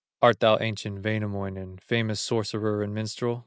[0.23, 3.39] Art thou ancient Wainamoinen, Famous sorcerer and minstrel?